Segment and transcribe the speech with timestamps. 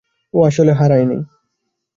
[0.33, 1.19] ও আসলে হারায়নি।